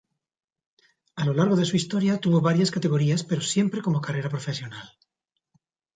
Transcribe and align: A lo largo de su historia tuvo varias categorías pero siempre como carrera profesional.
A 1.21 1.23
lo 1.25 1.33
largo 1.35 1.55
de 1.55 1.65
su 1.69 1.75
historia 1.75 2.17
tuvo 2.19 2.41
varias 2.41 2.71
categorías 2.71 3.23
pero 3.23 3.41
siempre 3.41 3.83
como 3.83 4.01
carrera 4.01 4.29
profesional. 4.29 4.97